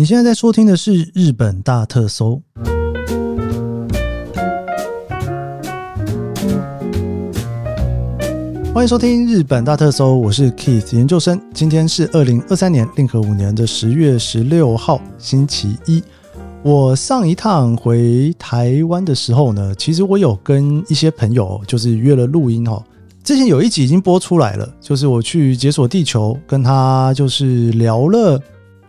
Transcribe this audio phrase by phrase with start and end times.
[0.00, 2.40] 你现在在收听的是《日本大特搜》，
[8.72, 11.38] 欢迎收听《日本大特搜》，我是 Keith 研究生。
[11.52, 16.02] 今天是二零二三年令和五年的十月十六号，星期一。
[16.62, 22.82] 我上一趟回台湾的时候呢，其实我有跟一些朋友就是约了录音哦。
[23.22, 28.40] 之前有一集已经播出来了，就是我去解锁地球，跟他就是聊了。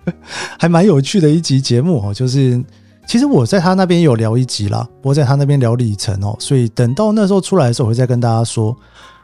[0.57, 2.63] 还蛮有趣的一集节目哦，就是
[3.07, 8.75] 其实我在他那边有聊一集啦，我在他那边聊里程哦，所以等到那时候出来的时候，我会再跟大家说。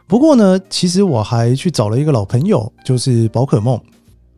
[0.06, 3.78] 不过呢，其实我还去找了一个老朋友，就是宝可梦。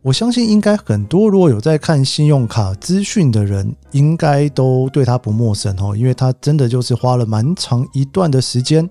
[0.03, 8.89] 我相信应该很多如果有在看信用卡资讯的人，应该都对他不陌生哦，因为他真的就是花了蛮长一段的时间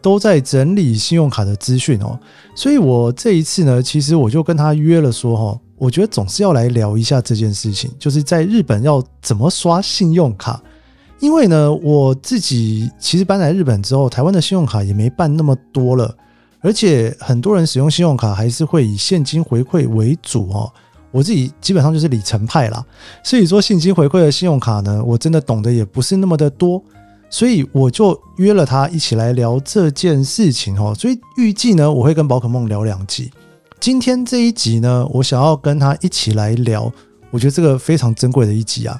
[0.00, 2.18] 都在整理信用卡的资讯哦。
[2.54, 5.60] 所以我这一次呢，其实我就跟他约了说哈。
[5.78, 10.60] 我觉得总是要来聊一下这件事情，就是在日本要怎么刷信用卡。
[11.20, 16.14] 因为呢，我自己其实搬来日本之后，台湾的信用卡也没办那么多了，
[16.60, 20.72] 而且很多人使用信用卡还是会以现金回馈为主哦。
[21.10, 22.84] 我自己基本上就是里程派啦，
[23.24, 26.80] 所以说现金回馈的信用卡呢，我真的懂得也不是那么的多，
[27.30, 30.94] 所以我就约了他一起来聊这件事情哦。
[30.96, 33.28] 所以预计呢，我会跟宝可梦聊两集。
[33.80, 36.92] 今天这一集呢，我想要跟他一起来聊，
[37.30, 38.98] 我觉得这个非常珍贵的一集啊，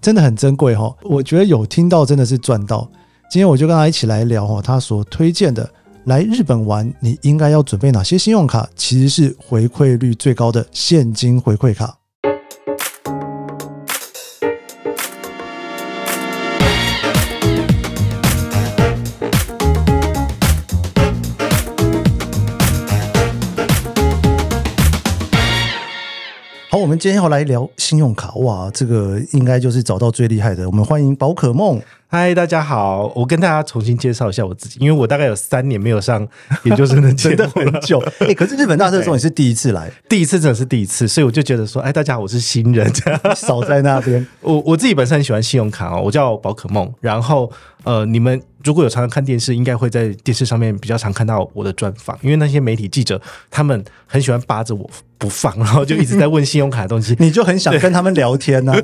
[0.00, 0.94] 真的很珍贵哈。
[1.02, 2.90] 我觉得有听到真的是赚到。
[3.30, 5.70] 今天我就跟他一起来聊哈，他所推荐的
[6.04, 12.01] 来日本玩，你应该要准备哪些信用卡，其实是回馈率最高的现金回馈卡。
[26.92, 30.68] 们今天要来聊信用卡哇，这个应该就是找到最厉害的。
[30.68, 31.80] 我们欢迎宝可梦。
[32.06, 36.28] 嗨，大家好，我跟大家重新介绍一下我自己，因为我大概有三年没有上
[36.64, 37.98] 研究生的节目很久。
[38.20, 42.86] 哎，可是日本大社候你是第一次来，第一次真的是第一次，所以我就觉得说，哎，大家好，我是新人，
[43.34, 44.26] 少在那边。
[44.42, 46.92] 我我自己本身很喜欢信用卡哦，我叫宝可梦。
[47.00, 47.50] 然后
[47.84, 58.74] 呃，你们如果有常常看电视，应该会在电视上面比较常看到我的专访，因为那些媒体记者他们很喜欢扒着我不放，然后就一直在问信用卡的东西， 你就很想跟他们聊天呢。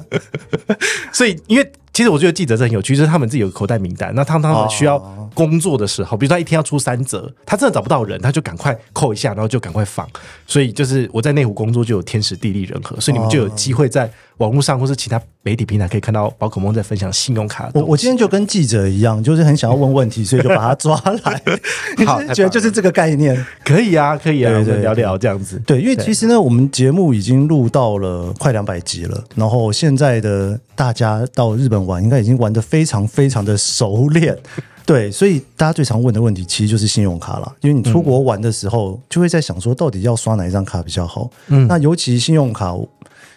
[1.12, 1.72] 所以因为。
[1.90, 4.96] 其实我觉得记者是很有趣，就是他们自己有口袋名单，那他他们需要
[5.34, 10.08] 工作的时候，比如说他一天要出三折，他真的找不到人，他就赶快扣一下，然后就赶快放。
[10.46, 14.08] 所以就是我在内湖工作就有天时地利人和，所以你们就有机会在
[14.38, 17.70] 网络上或是其他媒体平台可以看到宝可梦在分享信用卡。
[17.74, 21.42] 我我今天就跟记者一样，就是很想要问问题，所以就把他抓来。
[22.06, 25.60] 好，觉得就是这个概念，可以啊，可以啊，聊聊这样子。
[25.66, 31.78] 对，因为其实呢，我们节目已经录到了快两百集了，然后现在的大家到日本。
[31.88, 34.36] 玩应该已经玩的非常非常的熟练，
[34.84, 41.30] 对，所以大家最常问的问题其实就是信用卡了，因为你出国玩的时候就会在想说，到底要刷哪一张卡比较好？
[41.46, 42.74] 嗯，那尤其信用卡，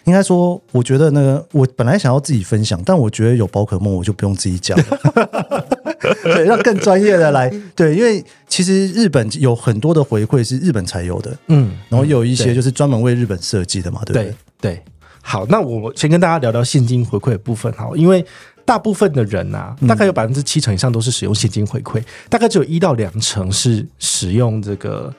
[0.04, 4.78] 应该说，我觉得那个我本来想要自己分享，但我觉得有宝可梦，我就不用自己讲，
[6.24, 14.34] 对，让更专业的来，对，因为其实日本有很多的回馈是日本才有的，嗯，然后有一些就是专门为日本设计的嘛，对不对？
[14.60, 14.82] 对。
[15.24, 18.26] 好，那我先跟大家聊聊现金回馈的部分哈，因为
[18.64, 25.14] 大部分的人呐，大概有百分之七成以上都是使用现金回馈，大概只有一到两成是使用这个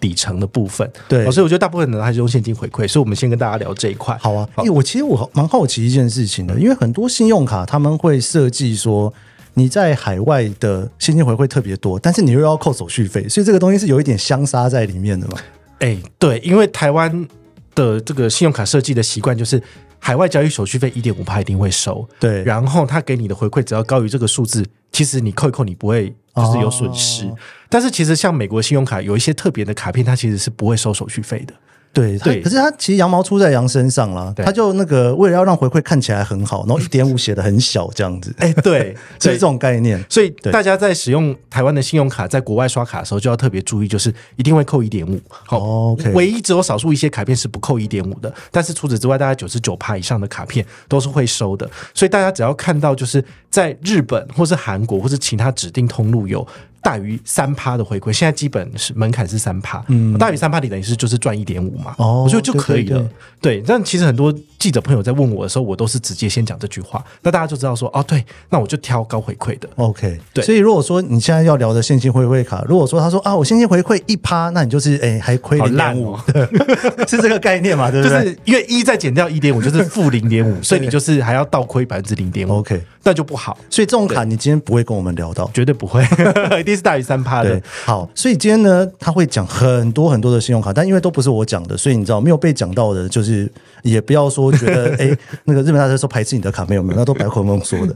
[0.00, 0.90] 底层的部分。
[1.08, 4.16] 对，所以我觉得大部分人还是用现金回馈，所以我们先跟大家聊这一块。
[4.20, 9.12] 好啊，因为我其实我蛮好奇一件事情的，因为很多信用卡他们会设计说
[9.54, 15.38] 你在海外的现金回馈特别多，但是你又要扣手续费，所以这个东西是有一点相杀在里面的嘛？
[15.80, 17.28] 哎，对，因为台湾。
[17.76, 19.62] 的这个信用卡设计的习惯就是，
[19.98, 24.64] 海外交易手续费一点五趴一定会收，对，然后他给你的回馈只要高于这个数字，
[24.96, 27.30] 其实你扣一扣你不会就是有损失。
[27.68, 31.52] 但是其实像美国信用卡有一些特别的卡片，它其实是不会收手续费的。
[31.96, 40.04] 对对，可是他其实羊毛出在羊身上了，他就那个为了要让回馈看起来很好，然后一点五 写的很小这样子，哎，对， 是这种概念。
[40.10, 45.18] 所以大家在使用台湾的信用卡在国外刷卡的时候，就要特别注意，就是一定会扣一点五。
[45.30, 45.96] 好。
[46.12, 51.68] 唯一只有少数一些卡片是不扣一点五的，但是除此之外，大概九十九趴以上的卡片都是会收的。
[51.94, 56.46] 所以大家只要看到就是在日本或是韩国或是其他指定通路有。
[56.86, 63.04] 大于三趴的回馈，现在基本是门槛是三趴，嗯，大于三趴你等于是就是赚一点五嘛，哦我觉得就可以了。
[63.40, 69.68] 对对，但其实很多记者朋友在问我的时候，我都是直接先讲这句话，那大家就知道说，哦，对，那我就挑高回馈的。
[69.74, 76.16] OK，对所以如果说你现在要聊的现金回馈卡，如果说他说啊，我现金回馈一趴，那你就是哎还亏好零点五
[77.08, 77.90] 是这个概念嘛？
[77.90, 78.14] 对不就？
[78.14, 85.48] 是因为一再减掉一点五，就是负零点五， 所以你就是还要倒亏百分之零点五，OK，那就不好，所以这种卡你今天不会跟我们聊到。
[85.54, 86.02] 绝对不会，
[86.58, 93.48] 一定是大于三趴的。，好，所以今天呢，他会讲很多很多的信用卡，但因为都不是我讲的，所以你知道没有被讲到的，就是
[93.82, 97.94] 也不要说觉得 哎，那个日本大车说排斥你的卡，没有没有，那都白口梦说的，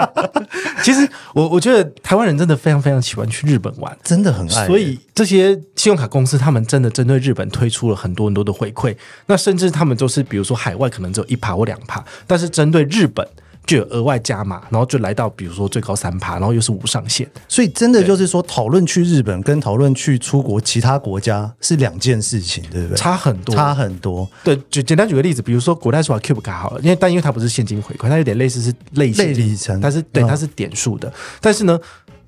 [0.82, 4.66] 其实我我觉得台湾人真的非常非常喜欢去日本玩，真的很爱。
[4.66, 8.96] 所以这些信用卡公司他们真的针对日本推出了很多很多的回馈，
[9.26, 13.26] 那甚至他们就是比如说海外可能只有一趴或两趴，但是针对日本
[13.70, 17.24] 就有额外加码，然后就来到比如说最高三趴，然后又是无上限。
[17.46, 22.96] 所以真的就是说，讨论去日本跟讨论去出国其他国家是两件事情，对不对？
[22.96, 31.78] 差很多，差很多，对，就简单举个例子，比如说国泰世华 Cube 卡好了，因为但因为它不是现金回馈，它有点类似是类里程但是对嗯它是点数的，但是呢，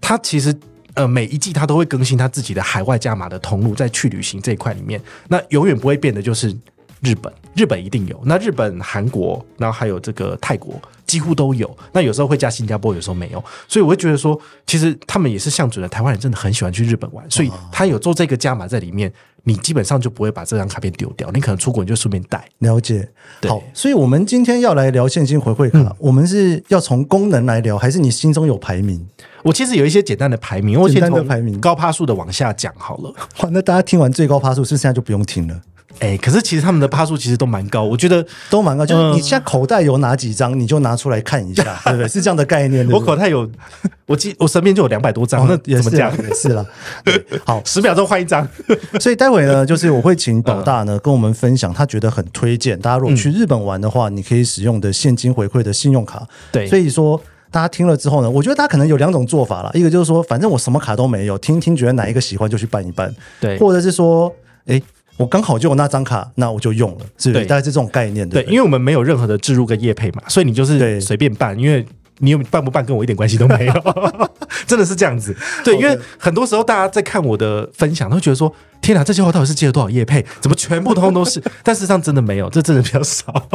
[0.00, 0.56] 它其实。
[0.95, 6.55] 呃，每一季它都会更新它自己的海外加码的通路，在去旅行这一块里面，那永远不会变的就是
[7.02, 8.19] 日本，日本一定有。
[8.25, 11.69] 那日本、韩国，然后还有这个泰国，几乎都有。
[11.93, 13.44] 那有时候会加新加坡，有时候没有。
[13.66, 19.12] 所以我会觉得说，其实他们也是向准了台湾人真的很喜欢去日本玩，所以他有做这个加码在里面，
[19.43, 22.49] 你基本上就不会把这张卡片丢掉，你可能出国你就顺便带。
[22.58, 23.08] 了解。
[23.40, 29.04] 对好，所以我们今天要来聊现金回馈卡，我们是要从功能来聊，还是你心中有排名？
[29.43, 33.12] 我其实有一些简单的排名，我先简单的从排名高趴数的往下讲好了。
[33.40, 35.60] 哇，那大家听完最高趴数，是不是现在就不用听了？
[36.00, 42.09] 哎，可是其实他们的趴数其实都蛮高，我觉得都蛮高，就是嗯你现在口袋有哪几张，你就拿出来看一下， 对不对？
[42.09, 42.87] 是这样的概念。
[42.87, 43.49] 对我口袋有，
[44.06, 46.12] 我记我身边就有两百多张，那怎么讲？
[46.23, 46.65] 也是啦。
[47.05, 48.47] 对 好，十秒钟换一张，
[49.00, 56.27] 所以待会呢，就是我会请宝大呢跟我们分享，他觉得很推荐大家如果去日本玩的话，你可以使用的现金回馈的信用卡。
[56.50, 57.21] 对所以说。
[57.53, 64.35] 大家听了之后呢，我觉得大家可能有两种做法啦，一个就是说，反正我什么卡都没有，听听觉得哪一个喜欢就去办一办，对或者是说，
[64.65, 64.81] 哎，
[65.17, 67.44] 我刚好就有那张卡，那我就用了，是不是？
[67.44, 71.85] 对大概是这种概念，对，不对因为我们没有任何的置入跟业配嘛，所以你就对是随便办，因为
[72.19, 73.73] 你有办不办跟我一点关系都没有，
[74.67, 75.37] 真的是这样子。
[75.64, 80.25] 对，因为很多时候大家在看我的分享，都会觉得说：“天哪，这句话到底是接了多少业配？
[80.41, 83.49] 怎么全部通通都是？” 但事实上真的没有，这真的比较少。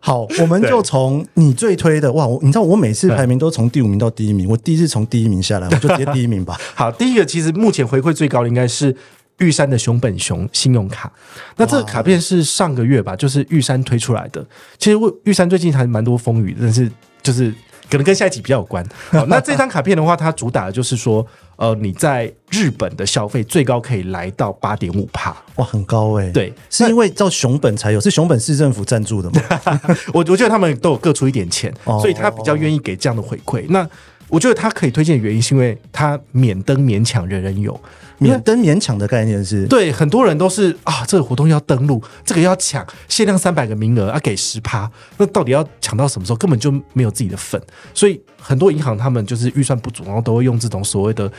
[0.00, 6.58] 好， 我们就从你最推的哇，我你知道我每次排名都从第五名到第一名，我第一次从第一名下来，我就直接第一名吧。
[6.74, 8.96] 好，第一个其实目前回馈最高的应该是
[9.38, 11.12] 玉山的熊本熊信用卡。
[11.56, 14.44] 那这个卡片是上个月吧，就是玉山推出来的。
[14.78, 16.90] 其实我玉山最近还蛮多风雨，但是
[17.22, 17.50] 就是
[17.90, 18.84] 可能跟下一集比较有关。
[19.10, 21.24] 好，那这张卡片的话，它主打的就是说，
[21.56, 25.36] 呃，你在日本的消费最高可以来到八点五帕。
[25.56, 29.80] 哇，很高哎、对，是因为叫熊本才有，是熊本市政府赞助的吗？
[30.12, 33.64] 我我觉得他们都有各出一点钱，哦所以他比较愿意给这样的回馈。
[33.68, 33.88] 那
[34.28, 37.78] 我觉得他可以推荐的原因，是因为他免登免抢，人人有。
[38.18, 46.36] 免登免抢的概念是，对，很多人都是啊，这个活动要登录，这个要抢，限量三百个名额，要给十趴，那到底要抢到什么时候？
[46.38, 47.60] 根本就没有自己的份，
[47.92, 51.30] 所以很多银行他们就是预算不足，然后都会用这种所谓的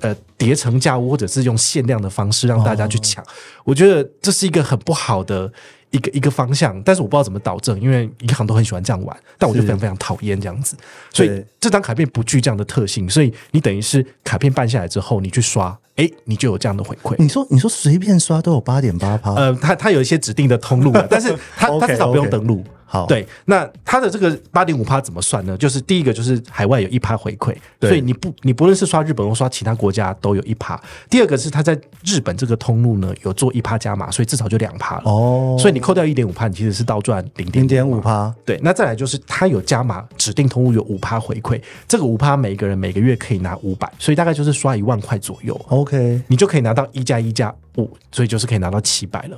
[0.00, 3.24] 呃叠层价屋，或者是用限量的方式让大家去抢。
[3.64, 5.50] 我觉得这是一个很不好的。
[5.90, 10.76] 一个一个方向，但是我不知道怎么导正，因为银行都很喜欢这样玩，但我就非常非常讨厌这样子，
[11.12, 17.14] 所以这张卡片不具这样的特性，所以你等于是卡片办下来之后，你去刷，哎，你就有这样的回馈。
[17.18, 22.64] 你说你说随便刷都有八点八趴，呃，它它有一些指定的通路啊，但是它 它至少不用登录。
[22.88, 25.56] 好，，对，那它的这个八点五趴怎么算呢？
[25.58, 30.80] 就是第一个就是海外有一趴回馈，所以你不你不论是刷日本或刷其他国家都有一趴。
[31.10, 35.02] 第二个是它在日本这个通路呢有做一趴加码，所以至少就两趴了。
[35.04, 45.60] 哦，所以你扣掉一点五趴，你其实是倒赚零零点点五趴，对，那再来就是它有加码，指定通路有五趴回馈，这个五趴每个人每个月可以拿五百，所以大概就是刷一万块左右。
[45.68, 49.36] OK，你就可以拿到一加一加五，所以就是可以拿到七百了。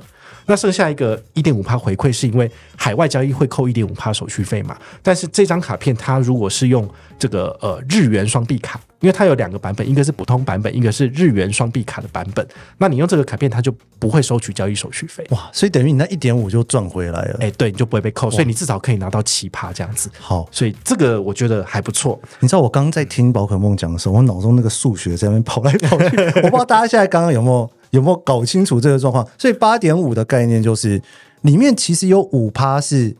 [0.49, 4.75] 那剩下一个一点五趴回馈，是因为海外交易会扣一点五趴手续费嘛？
[5.03, 6.89] 但是这张卡片它如果是用
[7.19, 12.45] 这个呃日元双币卡，因为它有两个版本，一个是普通版本，一个是日元双币卡的版本。
[12.79, 15.23] 那你用这个卡片，它就不会收取交易手续费。
[15.29, 17.37] 哇，所以等于你那一点五就赚回来了。
[17.41, 20.09] 哎，对，你就不会被扣，所以你至少可以拿到七趴这样子。
[20.19, 22.19] 好，所以这个我觉得还不错。
[22.39, 29.27] 你知道我刚刚在听宝可梦讲的时候，我脑中那个数学在那边跑来跑去，我不知道大家现在刚刚有没有有没有搞清楚这个状况。
[29.37, 31.01] 所以八点五的概念就是
[31.41, 33.15] 里面其实有五趴是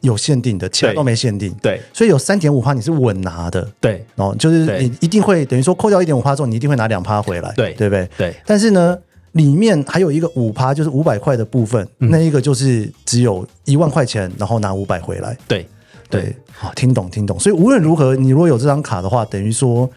[0.00, 1.52] 有限定的，其他都没限定。
[1.60, 8.08] 对所以有三点五趴你是稳拿的对哦，就是你一定会等于说扣掉一点五趴之后，你一定会拿两趴回来，对对不对？
[8.16, 8.96] 对但是呢，
[9.32, 15.36] 里面还有一个五趴，就是五百块的部分，嗯那一个就是只有一万块钱，然后拿五百回来。
[15.48, 15.66] 对
[16.08, 17.38] 对，好，听懂听懂。
[17.38, 19.88] 所以无论如何，你如果有这张卡的话，等于说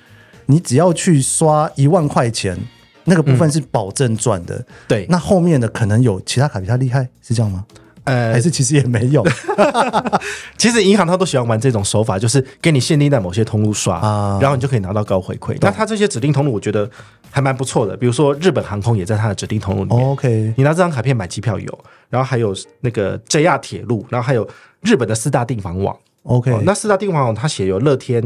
[0.47, 2.57] 你只要去刷一万块钱，
[3.05, 4.63] 那个部分是保证赚的。
[4.87, 7.65] 对，那后面的可能有其他卡比较厉害，是这样吗？
[8.03, 9.23] 呃还是其实也没有
[10.57, 15.55] 其实银行它都喜欢玩这种手法，就是给你限定在某些通路刷，啊然后你就可以拿到高回馈。
[15.61, 16.89] 那它这些指定通路，我觉得
[17.29, 17.95] 还蛮不错的。
[17.95, 21.79] 比如说日本航空也在它的指定通路里面，？OK，你拿这张卡片买机票有，
[22.09, 24.49] 然后还有那个 JR 铁路，然后还有
[24.81, 25.95] 日本的四大订房网。
[26.23, 28.23] OK，、哦那四大订房网它写有乐天、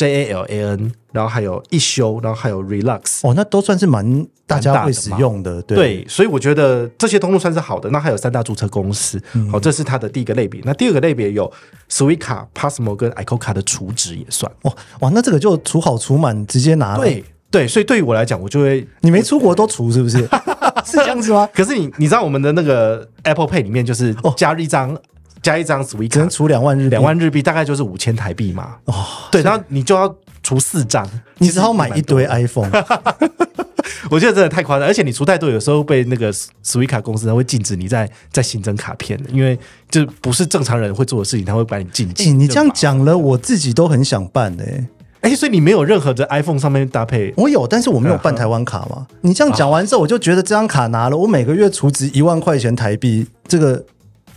[0.00, 3.20] JALAN，然后还有一休，然后还有 Relax。
[3.22, 7.90] 哦，那都算是蛮大家会使用的，对对，所以我觉得这些通路算是好的。
[7.90, 10.60] 那还有三大注册公司，嗯好、这是它的第一个类别。
[10.64, 11.50] 那第二个类别有
[11.90, 14.50] Suica、Passmo 跟 ICOCA 的储值也算。
[14.62, 17.02] 哇哇，那这个就储好储满直接拿了。
[17.02, 18.86] 对对，所以对于我来讲，我就会。
[19.00, 20.18] 你没出国都储是不是？
[20.86, 21.48] 是这样子吗？
[21.52, 24.96] 可是你你知道我们的那个 Apple Pay 里面就是哦加一张、
[25.42, 28.76] 加一张只能储两万日币两万日币大概就是五千台币嘛。
[28.84, 28.94] 哦，
[29.30, 32.70] 对，然后你就要除四张，你只好买一堆 iPhone。
[32.70, 32.84] 多，
[34.10, 36.32] 我觉得真的太夸张，而且你除太多，有时候被那个
[36.64, 39.58] Suica 公司它会禁止你再再新增卡片，因为
[39.90, 42.30] 就不是正常人会做的事情，他会把你禁哎、止。
[42.30, 44.86] 你这样讲了，我自己都很想办哎、
[45.22, 49.06] 哎、所以你没有任何的 iPhone 上面搭配我有，但是我没有办台湾卡嘛。
[49.20, 53.84] 你这样讲完之后，我就觉得这张卡拿了，我每个月储值一万块钱台币，这个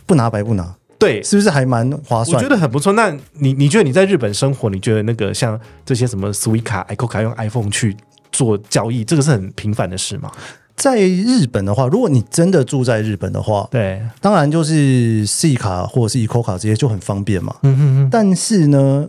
[0.06, 1.22] 不拿白不拿，对。
[1.22, 2.42] 是不是还蛮划算我算？
[2.42, 2.92] 觉得很不错。
[2.92, 7.96] 那你你觉得你在日本生活，你觉得那个像这些什么 Suica、ICO 卡用 iPhone 去
[8.32, 10.30] 做交易，这个是很频繁的事吗？
[10.76, 17.54] 在日本的话，如果你真的住在日本的话，对，当然就是 C 卡或者是 eco 卡这些就很方便嘛。
[17.62, 19.08] 嗯哼哼，但是呢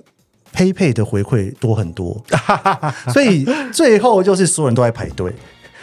[0.54, 2.24] ，PayPay 的回馈多很多，
[3.12, 5.34] 所以最后就是所有人都在排队。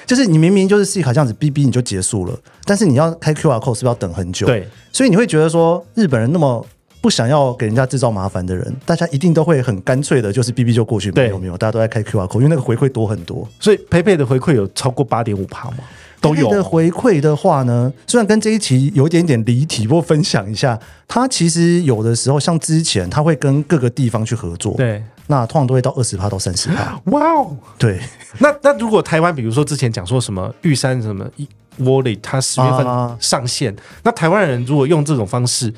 [0.07, 6.65] 就是你明明就是 C 卡这样子逼逼你就结束了，但是你要开 QR code 是不是要等很久？，对，所以你会觉得说日本人那么
[7.01, 11.11] 不想要给人家制造麻烦的人，大家一定都会很干脆的，就是逼逼就过去。
[11.13, 13.49] 没有没有，大家都在开 QR code，因为那个回馈多很多。
[13.59, 15.79] 所以 PayPay 的回馈有超过八点五趴吗？
[16.23, 16.49] 都有。
[16.49, 27.57] 的回馈的话呢，虽然跟这一期有一点点离题，不过分享一下，它其实有的时候像之前，它会跟各个地方去合作，，对，那通常都会到二十趴到三十趴，哇哦！
[27.77, 28.01] 对，
[28.39, 31.27] 那那如果台湾，比如说之前讲说什么玉山什么
[31.81, 33.17] Wallet，它十月份啊。
[33.19, 35.73] 上线，那台湾人如果用这种方式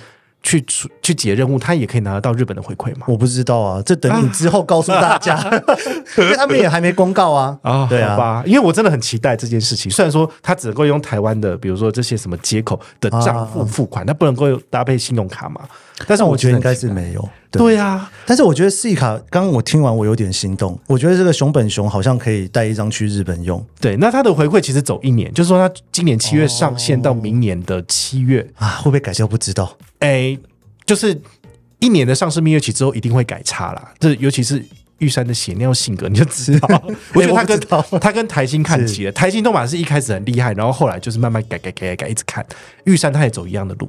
[0.45, 3.07] 去出去解任务，他也可以拿得到日本的回馈吗？
[3.09, 5.37] 我不知道啊，这等你之后告诉大家，
[6.19, 9.91] 因为他们也还没公告啊，啊，对啊，好吧，因为我真的很期待这件事情。
[9.91, 15.63] 虽然说他只能够用台湾的，比如说这些什么接口的账户付款，它不能够搭配信用卡嘛。
[16.07, 29.77] 但是我觉得应该是没有，对啊，但是我觉得 C 卡，刚刚我听完我有点心动，我觉得这个熊本熊好像可以带一张去日本用对，那它的回馈其实走一年，就是说它今年七月上线到明年的七月，啊，会不会改掉不知道。
[30.01, 30.37] 哎、
[30.85, 31.21] 就是
[31.79, 33.93] 一年的上市蜜月期之后一定会改差啦。
[34.01, 34.61] 这尤其是
[34.99, 36.69] 玉山的血尿性格，你就知道。
[37.15, 37.61] 我觉得他跟
[38.01, 39.13] 他跟台新看齐了。
[39.13, 42.45] 台新动马是一开始很厉害，然后后来就是慢慢改改改改改，一直看。
[42.85, 43.89] 玉山他也走一样的路。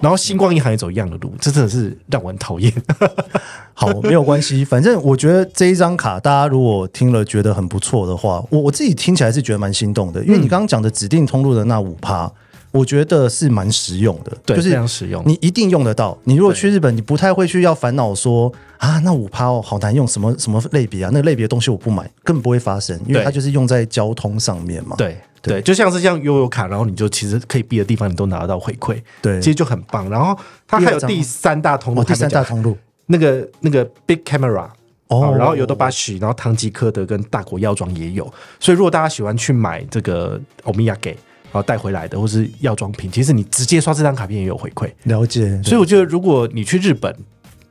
[0.00, 2.72] 然后星光银行也走一样的路，这真的是让我很讨厌。
[3.74, 12.30] 好，没有关系，反正我觉得这一张卡，大家如果听了觉得很不错的话，我我自己听起来是觉得蛮心动的，因为你刚刚讲的指定通路的那五趴，
[12.72, 15.22] 我觉得是蛮实用的，对，就是非常实用。
[15.26, 16.16] 你一定用得到。
[16.24, 24.94] 你如果去日本，你不太会去要烦恼说啊，那五趴哦，好难用，什么什么类别啊，那个类别的东西我不买，根本不会发生，因为它就是用在交通上面嘛。
[24.96, 29.40] 对对，就像是像悠游卡，然后你就其实可以避的地方你都拿得到回馈，对。
[29.40, 30.08] 其实就很棒。
[30.10, 32.76] 然后它还有第三大通路，哦，第三大通路。
[33.06, 34.68] 那个那个 Big Camera。
[35.08, 35.30] 哦。
[35.30, 38.24] 哦，然后有的巴西，然后唐吉诃德跟大国药妆也有，
[38.60, 44.88] 所以如果大家喜欢去买这个欧米亚给，然后带回来的或是药妆品，其实你直接刷这张卡片也有回馈。
[45.04, 47.12] 了解，所以我觉得，如果你去日本，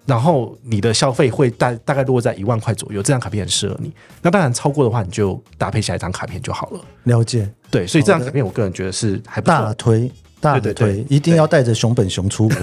[0.10, 3.94] 然后你的消费会大大概落在一万块左右，这张卡片很适合你。
[4.22, 6.82] 那当然超过的话，你就搭配下一张卡片就好了。
[7.04, 9.56] 了解，对，所以这张卡片我个人觉得是还不错。
[9.56, 10.12] 大推。
[10.42, 12.58] 大推一定要带着熊本熊出国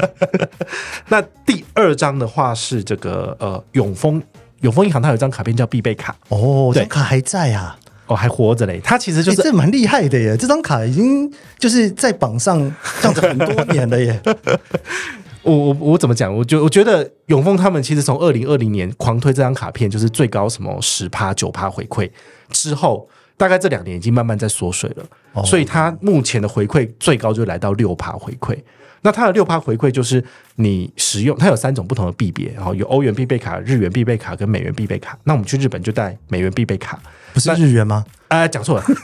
[1.08, 4.22] 那第二张的话是这个呃永丰
[4.60, 7.74] 永丰银行，它有一张卡片叫必备卡，哦，这对卡还在啊，
[8.04, 8.78] 哦还活着嘞。
[8.84, 10.36] 它其实就是欸这蛮厉害的耶！
[10.36, 12.58] 这张卡已经就是在榜上
[13.00, 14.20] 这样子很多年了耶。
[15.50, 16.34] 我我我怎么讲？
[16.34, 22.10] 我觉我觉得永丰他们其实从二零二零年狂推这张卡片，就是最高什么十趴九趴回馈
[22.50, 28.56] 之后，大概这两年已经慢慢在缩水了，哦所以它目前的回馈最高就来到六趴回馈。
[29.02, 30.22] 那它的六趴回馈就是
[30.56, 35.18] 你使用，它有三种不同的币别，然后有欧元必备卡、日元必备卡跟美元必备卡。
[35.24, 36.98] 那我们去日本就带美元必备卡，
[37.32, 38.04] 不是日元吗？
[38.28, 38.84] 啊，讲错了。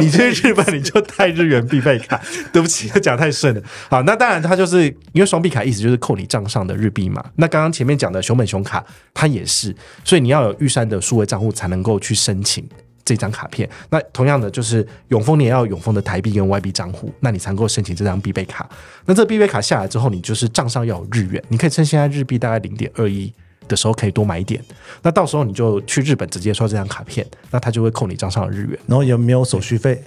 [0.00, 2.18] 你去日本你就带日元必备卡，
[2.52, 3.62] 对不起，讲太顺了。
[3.90, 7.22] 好，那当然它就是因为双币卡意思就是扣你账上的日币嘛。
[7.36, 8.82] 那刚刚前面讲的熊本熊卡
[9.12, 12.66] 它也是，所以你要有玉山的数位账户才能够去申请
[13.04, 13.68] 这张卡片。
[13.90, 18.68] 那同样的就是永丰你也要永丰的台币跟外币账户，那你才能够申请这张必备卡。
[19.04, 23.32] 那这必备卡下来之后，你就是账上要有日元，你可以趁现在日币大概零点二一。
[23.68, 24.62] 的时候可以多买一点，
[25.02, 28.78] 那到时候你就去日本直接刷这张卡片，那他就会扣你账上的日元。
[28.86, 30.02] 然后也没有手续费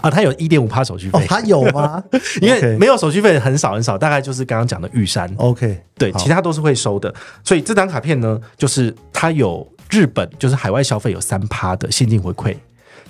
[0.00, 0.10] 啊？
[0.10, 2.02] 他有一点五趴手续费，他有吗？
[2.40, 5.32] 因为没有手续费很少很少，大概就是刚刚讲的玉山。
[5.36, 7.14] OK，对，其他都是会收的。
[7.44, 12.56] 所以这张卡片呢，就是它有日本就是海外消费有三趴的现金回馈。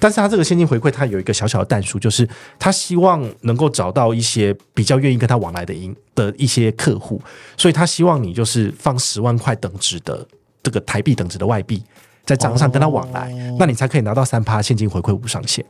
[0.00, 7.20] 但是他这个现金回馈，他有一个小小的弹数，就是他希望能够找到一些比较愿意跟他往来的银的一些客户，
[7.56, 10.25] 所以他希望你就是放十万块等值的
[10.62, 11.82] 这个台币等值的外币
[12.25, 15.64] 在账上跟他往来，那你才可以拿到三趴现金回馈无上限。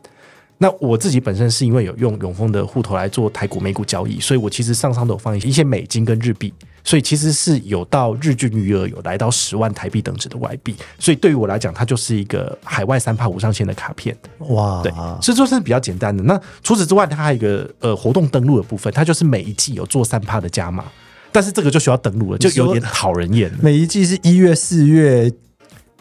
[0.59, 6.53] 那我自己本身是因为有用永丰的户头来做台股美股交易，所以我其实上上都有放一些美金跟日币。
[6.85, 14.17] 所以其实是有到日均余额有来到十万台币等值的外币，所以对于我来讲，它就是一个海外三帕五上限的卡片。
[14.39, 16.23] 哇，对，所以说是比较简单的。
[16.23, 20.85] 那除此之外，它还有一个呃活动登录的部分，它就是每一季有做三帕的加码，
[21.31, 23.53] 但是这个就需要登录了，就有点讨人厌。
[23.61, 25.31] 每一季是一月、四月。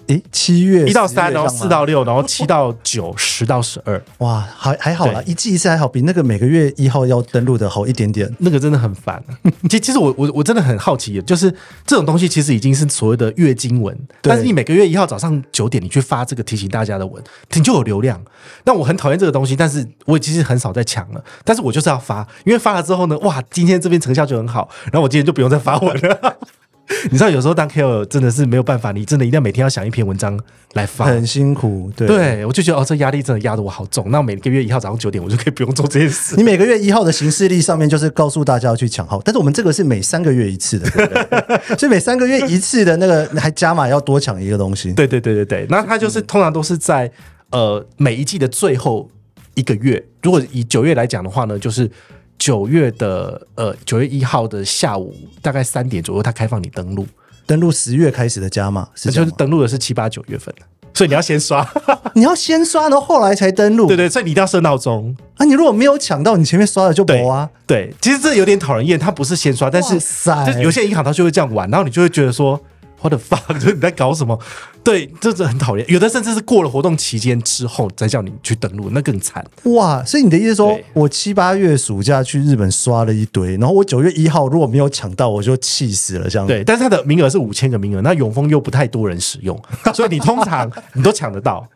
[0.08, 8.34] 诶，七月一到三，然后四到六，然后七到九，十到十二，哇，还还好啦，一季一次还好，比那个每个月一号要登录的好一点点。
[8.40, 9.22] 那个真的很烦。
[9.70, 11.54] 其其实我我我真的很好奇，就是
[11.86, 17.22] 这种东西其实已经是所谓的月经文，但是你每个月一号早上九点你去发这个提醒大家的文，
[17.54, 18.22] 你就有流量。
[18.64, 26.38] 那我很讨厌这个东西，但是我其实很少在抢了，但是我就是要发，因为发了之后呢，哇，今天这边成效就很好，然后我今天就不用再发文了。
[27.12, 30.40] 你知道有时候当 KOL 真的是没有办法，你真的一定要每天要想一篇文章
[30.74, 31.92] 来发，很辛苦。
[31.96, 34.10] 对，对我就觉得哦，这压力真的压得我好重。
[34.10, 36.36] 那每个月一号早上九点，我就可以不用做这件事。
[36.38, 41.60] 你每个月一号的行事历上面就是告诉大家要去抢号，但是我们这个是每三个月一次的，对不对？
[41.78, 44.94] 所以每三个月一次的那个还加码要多抢一个东西。
[44.94, 47.12] 对对对对对，那它就是通常都是在
[47.52, 49.10] 呃每一季的最后
[49.56, 50.04] 一个月。
[50.24, 51.90] 如果以九月来讲的话呢，就是。
[52.38, 57.06] 九月的呃九月一号的下午大概三点左右，它开放你登录，
[57.46, 60.54] 登录十月开始的加码，就是登录的是七八九月份
[60.94, 61.68] 所以你要先刷，
[62.16, 65.46] 你要先刷，然后后来才登录，对对，所以你一定要设闹钟啊！
[65.46, 67.50] 你如果没有抢到，你前面刷了就薄啊。
[67.68, 72.60] 对，其实这有点讨人厌，他不是先刷，但是就有些银行它就会这样玩，然后你就会觉得说。
[73.02, 74.38] 我的 fuck，就是你在搞什么？
[74.88, 75.86] 对，这是很讨厌。
[75.90, 79.46] 有的甚至是过了活动期间之后再叫你去登录，那更惨。
[79.64, 80.02] 哇！
[80.06, 86.30] 所以你的意思说，我七八月暑假去日本刷了一堆，然后我九月一号如果没有抢到，我就气死了。
[86.30, 89.62] 这样对，但是它的名额是五千个名额，那永丰又不太多人使用，
[89.94, 91.68] 所以你通常你都抢得到。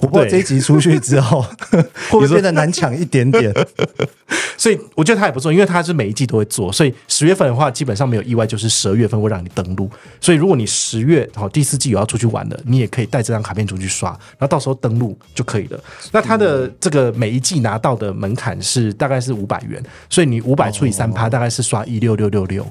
[0.00, 1.44] 不过这一集出去之后，
[2.08, 3.52] 会不会变得难抢一点点？
[4.56, 9.90] 所以我觉得它也不错，因为它是每一季都会做，所以十月份的话基本上没有意外，就是十二月份会让你登录。
[10.18, 15.78] 所以如果你十月好第四季有要出去玩的，你也可以带这张卡片出去刷，然后到时候登录就可以了。
[16.12, 22.66] 那它的这个每一季拿到的门槛是大概是五百元，所以你五百除以三趴，大概是刷一六六六六。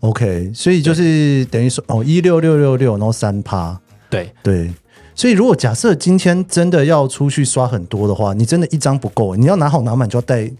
[0.00, 3.78] OK，所以就是等于说哦一六六六六，然后三趴。
[4.10, 4.70] 对对，
[5.14, 10.50] 所以如果假设今天真的要出去刷很多的话，你真的一张不够，你要拿好拿满就要带。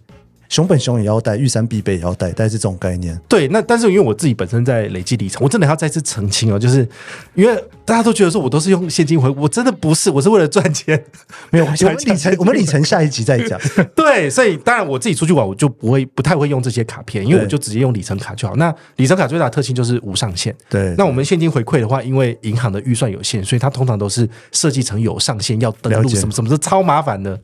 [0.48, 3.18] 熊本熊也要带，玉山必备也要带，带是这种概念。
[3.28, 6.88] 对，那但是因为我自己本身在累积里程，我真的要再次澄清哦，就是
[7.34, 11.04] 因为大家都觉得说我都是用现金回，我真的不是，我是为了赚钱。
[11.50, 13.60] 没有，我们里程，我们里程下一集再讲。
[13.94, 18.56] 对，所以当然我自己出去玩，我就不会不太会用这些卡片，因为我就直接用里程卡就好。
[18.56, 20.54] 那里程卡最大的特性就是无上限。
[20.70, 27.38] 对，那我们现金回馈的话，因为银行的预算有限，所以它通常都是设计成有上限，要登录什么什么，是超麻烦的，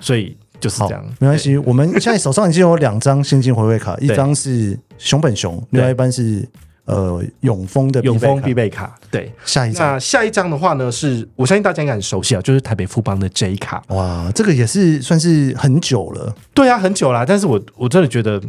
[0.00, 0.36] 所以。
[0.60, 1.56] 就是这样，没关系。
[1.58, 6.48] 我们现在手上已经有两张现金回馈卡， 一张是熊本熊，另外一般是
[6.84, 8.94] 呃永丰的永丰必备卡。
[9.10, 9.92] 对，下一张。
[9.92, 13.82] 那下一张的话呢，是我相信大家应该很熟悉啊，就是台北富邦的 J 卡。
[13.88, 16.34] 哇，这个也是算是很久了。
[16.54, 17.24] 对啊，很久啦。
[17.26, 18.40] 但是我我真的觉得，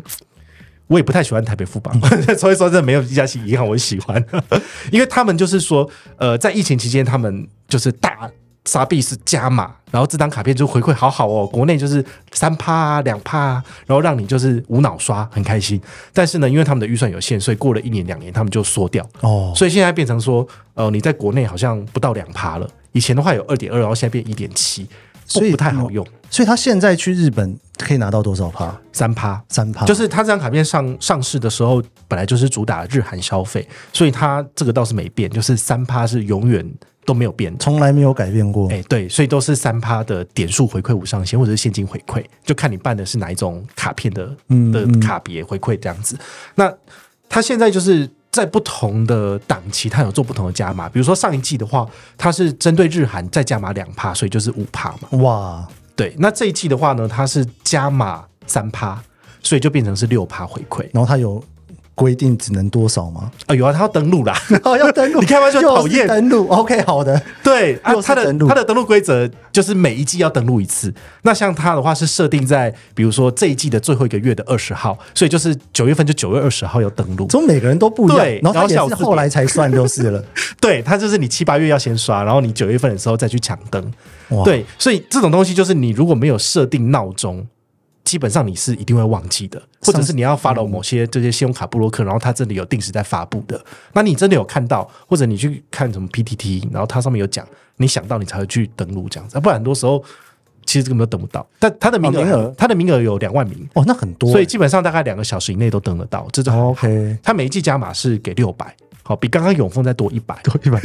[0.88, 1.94] 我也不太喜欢台北富邦，
[2.38, 4.24] 所以说这没有一家银行我喜欢，
[4.92, 8.30] 因为他们就是说，呃，在疫情期间，他们就是大。
[8.66, 13.54] 沙币是加码，然后这张卡片就回馈好好哦，国内就是三趴两趴，
[13.86, 15.82] 然后让你就是无脑刷，很开心。
[16.14, 19.52] 但是呢，因为他们的预算有限，所以过了一年两年，他们就缩掉哦。
[19.56, 22.70] 所以现在变成说，呃，你在国内好像不到两趴了。
[22.92, 24.88] 以前的话有二点二，然后现在变一点七。
[25.32, 26.04] 所以不太好用。
[26.32, 28.76] 所以他现在去日本可以拿到多少趴？
[28.92, 36.68] 三趴，三趴，就是他这张卡片上上市的时候，本来就是主打日韩消费，所以他这个倒是没变，就是三趴是永远
[37.10, 37.52] 都没有变。
[37.58, 38.70] 从来没有改变过。
[38.70, 46.16] 哎，对，所以都是三趴的点数回馈无上限，或者是现金回馈，就看你办的是哪一种卡片的嗯的卡别回馈这样子。
[46.54, 46.72] 那
[47.28, 50.88] 它现在就是在不同的档期，它有做不同的加码。
[50.88, 55.18] 比如说上一季的话，它是针对日韩再加码两趴，所以就是五趴嘛。
[55.24, 59.02] 哇，对，那这一季的话呢，它是加码三趴，
[59.42, 60.88] 所以就变成是六趴回馈。
[60.94, 61.44] 然后它有
[62.00, 63.30] 规定只能多少吗？
[63.48, 64.34] 啊，有啊，他要登录啦。
[64.64, 66.48] 哦，要登录， 你开玩笑讨厌登录。
[66.48, 70.94] OK，好的，对啊又，是它的登录它的登录规则就是每一季要登录一次。
[71.24, 77.28] 那像他的话是设定在比如说这一季的最后一个月的二十号，所以就是九月份就九月二十号要登录。
[77.28, 78.20] 怎么每个人都不一样？
[78.20, 80.24] 对然后小字是后来才算就是了。
[80.62, 83.92] 对，他就是你七八月要先刷，然后你九月份的时候再去抢登。
[84.46, 87.46] 对，所以这种东西就是你如果没有设定闹钟。
[88.10, 100.04] 基本上你是一定会忘记的，或者是你要 follow 某些这些信用卡布洛克，然后它这里有定时在发布的，那你真的有看到，或者你去看什么 PTT，然后它上面有讲，你想到你才会去登录这样子，啊不然很多时候
[100.66, 101.48] 其实根本都等不到。
[101.60, 106.70] 但它的名额，哦名额它的名额有两万名，哦，那很多欸，所以基本上大概两个小时以内都登得到，这种。
[106.70, 108.76] OK，它每一季加码是给六百，
[109.10, 110.40] 好，比刚刚永丰再多一百。
[110.44, 110.80] 多一百。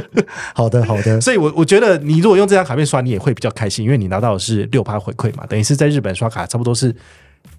[0.54, 6.94] 好的，好的，所以我，我觉得你如果用这张卡片刷，你也会比较开心，因为你拿到的是六趴回馈嘛，等于是在日本刷卡差不多是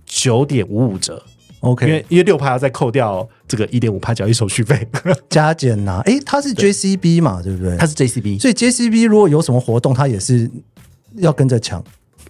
[0.05, 1.23] 九点五五折
[1.61, 4.87] ，OK，因为因为六趴要再扣掉这个一点五趴交易手续费，
[5.27, 7.75] 加减呐，诶，它是 JCB 嘛，对不对？
[7.77, 10.47] 它是 JCB，所以 JCB 如果有什么活动，它也是
[11.15, 11.83] 要跟着抢。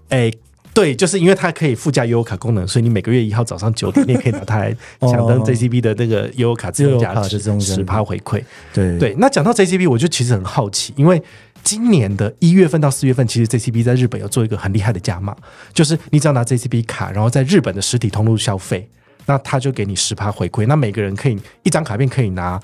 [0.07, 0.31] 哎、
[0.73, 8.43] 对，就是因为它可以附加悠游卡功能，所以你每个月一号早上九点，你也可以拿它来抢登 哦 JCB 的那个悠游卡自由价值十趴回馈。
[8.73, 11.21] 对对，那讲到 JCB，我就其实很好奇，因为
[11.63, 15.35] 今年的一月份到四月份，其实 JCB 在日本要做一个很厉害的加码，
[15.73, 18.89] 就是你只要拿 JCB 卡，然后在日本的实体通路消费，
[19.25, 22.59] 那他就给你十趴回馈，那每个人可以一张卡片可以拿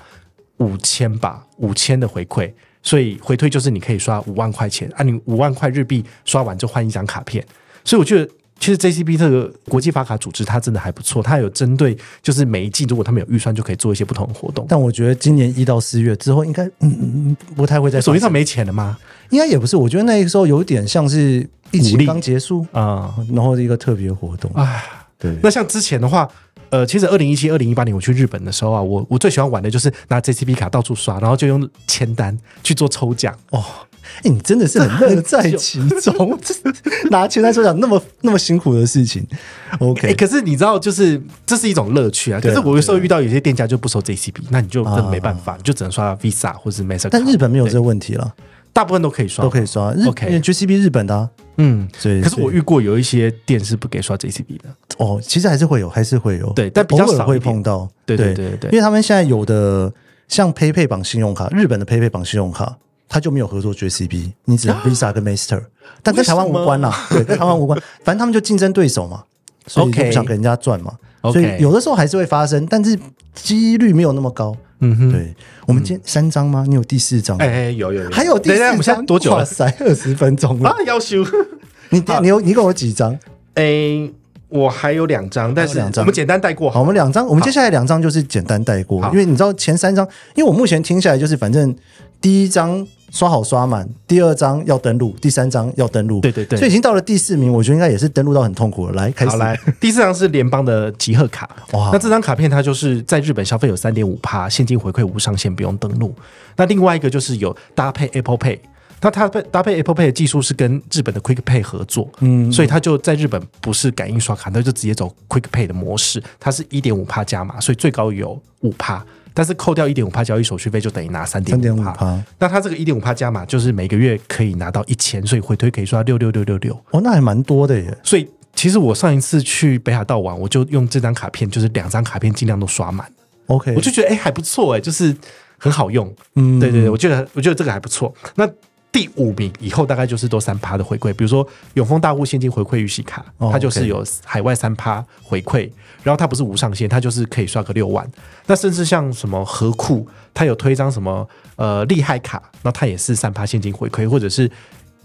[0.56, 2.50] 五千吧，五千的回馈。
[2.80, 7.44] 所以回退就是你可以刷五万块钱，啊，你五万块日币刷完就换一张卡片。
[7.88, 14.66] 所以我觉得其实 JCB 这个国际发卡组织它真的还不错，它有针对就是每一季如果他们有预算就可以做一些不同的活动。
[14.68, 18.98] 但我觉得今年一到四月之后，应该嗯嗯嗯不太会再手机上没钱了吗？
[19.30, 24.50] 应该也不是，我觉得那个时候有点像是疫鼓励情刚结束，啊、然后一个特别活动。
[24.52, 24.82] 啊，
[25.18, 26.28] 对，那像之前的话，
[26.70, 33.34] 呃，其实二零一七、二零一八年我去日本的时候啊，我我最喜欢玩的就是拿 JCB 卡到处刷，然后就用签单去做抽奖。
[33.50, 33.64] 哦，
[34.24, 36.38] 哎，你真的是很乐在其中，
[37.10, 39.26] 拿钱来说讲那么那么辛苦的事情。
[39.70, 42.40] 哎、OK，可是你知道，就是这是一种乐趣啊。
[42.40, 47.08] 可是我有时候遇到有些店家就不收 JCB，那你就真的没办法，你就只能刷 Visa 或是 Master。
[47.10, 48.34] 但日本没有这对个问题了，
[48.72, 49.92] 大部分都可以刷，都可以刷。
[49.92, 51.88] 日 OK 因为 GCB 日本的啊，嗯。
[52.02, 54.64] 对可是我遇过有一些店是不给刷 JCB 的，
[54.98, 57.88] 哦，其实还是会有，还是会有，对但比较少会碰到。
[58.06, 59.92] 对对对对因为他们现在有的
[60.28, 62.76] 像 PayPay 绑信用卡，日本的 PayPay 绑信用卡，
[63.08, 65.62] 它就没有合作 JCB，你只能 Visa 跟 Master，
[66.02, 69.24] 但跟台湾无关啦，对，跟台湾无关， 反正他们就竞争对手嘛，
[69.66, 70.92] 所以不想给人家赚嘛。
[71.32, 72.98] 所以有的时候还是会发生，但是
[73.34, 74.56] 几率没有那么高。
[74.80, 75.34] 嗯哼，对，
[75.66, 76.64] 我们今天三张吗？
[76.68, 77.44] 你有第四张吗？
[77.44, 78.56] 哎、哎有有有，还有第四张？
[78.56, 79.38] 等一下我们现在多久了？
[79.38, 81.24] 哇塞，二十分钟了 啊。，要修。
[81.90, 83.18] 你你有你给我几张？
[83.54, 84.08] 哎、
[84.48, 91.74] 我还有两张，但是两张我们简单带过好，我们两张，我们接下来两张就是简单带过，因为你知道前三张，因为我目前听下来就是反正
[92.20, 98.92] 第一张刷好刷满，第二张要登录，第三张要登录，对对对所以已经到了第四名，我觉得应该也是登录到很痛苦了。
[98.92, 101.48] 来，开始好来，第四张是联邦的集贺卡。
[101.72, 106.14] 哇那这张卡片它就是在日本消费有三点五趴，现金回馈无上限，不用登录。
[106.56, 108.58] 那另外一个就是有搭配 Apple Pay，
[109.00, 119.04] 那它配搭配 Apple Pay 的技术是跟日本的 Quick Pay 合作，嗯所以它就在日本不是感应刷卡，它就直接走 Quick Pay 的模式，它是一点五趴加码，所以最高有五趴。
[119.38, 122.20] 但是扣掉一点五帕交易手续费，就等于拿三点五帕。
[122.40, 126.74] 那它这个一点五帕加码，就是每个月可以拿到一千，所以回推可以刷六六六六六。
[126.90, 127.96] 哦，那还蛮多的耶。
[128.02, 133.08] 所以其实我上一次去北海道玩，我就用这张卡片，就是两张卡片尽量都刷满
[133.46, 135.16] ，OK，我就觉得哎、还不错哎、就是
[135.56, 136.12] 很好用。
[136.34, 138.12] 嗯对对对，我觉得我觉得这个还不错。
[138.34, 138.44] 那
[138.90, 145.70] 第五名以后大概就是都三趴的回馈，比如说永丰大户现金回馈预习卡，哦它就是有海外三趴回馈，
[146.02, 148.08] 然后它不是无上限，它就是可以刷个六万。
[148.46, 154.50] 那甚至像什么和库，它有推一张什么呃厉害卡，那它也是三趴现金回馈，或者是。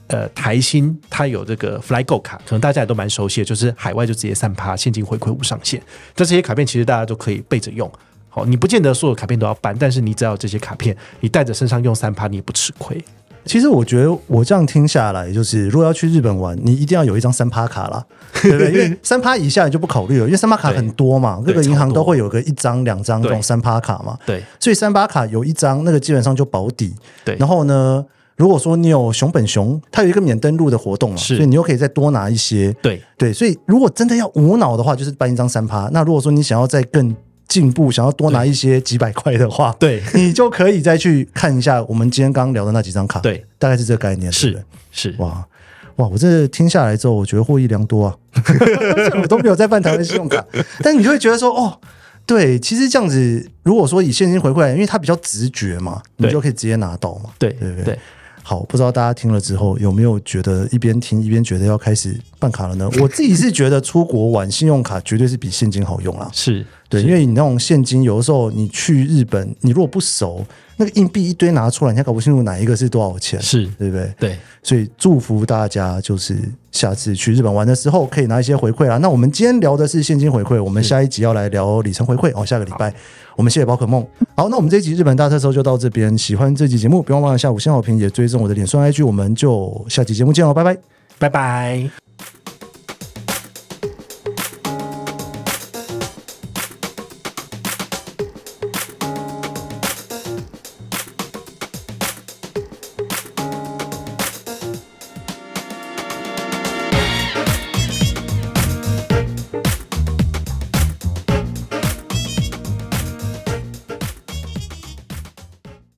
[0.08, 5.82] 呃，台新它有这个 FlyGo 卡，可能大家也都蛮熟悉的，就是海外就直接三趴现金回馈无上限。
[6.14, 7.90] 但这些卡片其实大家都可以备着用。
[8.28, 13.02] 好，你不见得所有卡片都要办，但是你只要有这些卡片，你带着身上用三趴，你也不吃亏。
[13.46, 18.04] 其实我觉得我这样听下来，就是如果要去日本玩，你一定要有一张三趴卡啦，
[18.42, 18.72] 对不对？
[18.72, 26.94] 因为三趴以下你就不考虑了，因为三趴卡很多嘛，各对个银行都会有个一张、两张这种三趴卡嘛，对所以三趴卡有一张，那个基本上就保底。
[27.26, 28.04] 对然后呢，
[28.38, 32.74] 如果说你有熊本熊，它有一个免登录的活动嘛，所以你又可以再多拿一些。
[32.82, 35.90] 对对，所以如果真的要无脑的话，就是办一张三趴。
[35.92, 37.16] 那如果说你想要再更
[37.48, 43.20] 进步，想要多拿一些几百块的话，对你就可以再去看一下我们今天刚刚聊的那几张卡。
[43.20, 44.32] 对，大概是这个概念。
[44.32, 45.46] 是对是，哇
[45.98, 48.18] 哇，我这听下来之后，我觉得获益良多啊！
[49.22, 50.44] 我都没有在办台湾信用卡，
[50.82, 51.80] 但你就会觉得说，哦，
[52.26, 57.30] 对，其实这样子，如果说以现金回馈来，因为它比较直觉嘛，你就可以直接拿到嘛。
[57.38, 58.00] 对对不对对，
[58.42, 62.90] 好，不知道大家听了之后有没有觉得一边听一边觉得要开始办卡了呢？
[63.00, 66.28] 我自己是觉得出国玩信用卡绝对是比现金好用啦。
[66.34, 70.46] 是，对，因为你那种现金，有的时候你去日本，你如果不熟，
[70.78, 74.14] 那个硬币一堆拿出来，你还搞不清楚哪一个是多少钱，是，对不对？
[74.20, 76.38] 对，所以祝福大家，就是
[76.72, 78.98] 下次去日本玩的时候可以拿一些回馈啦。
[78.98, 82.46] 那我们今天聊的是现金回馈，我们下一集要来聊里程回馈哦。
[82.46, 82.94] 下个礼拜
[83.36, 84.06] 我们谢谢宝可梦。
[84.36, 86.16] 好，那我们这一集日本大特搜就到这边。
[86.18, 89.06] 喜欢这集节目，不要忘了下五星好评，也追踪我的脸书 IG。
[89.06, 90.78] 我们就下期节目见喽，拜拜。
[91.20, 92.03] 拜拜。